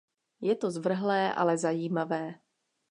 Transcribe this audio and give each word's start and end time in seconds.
Je 0.41 0.55
to 0.55 0.71
zvrhlé, 0.71 1.33
ale 1.33 1.57
zajímavé. 1.57 2.35